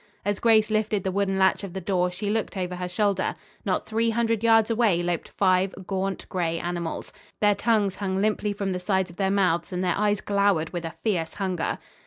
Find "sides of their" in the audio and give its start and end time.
8.79-9.29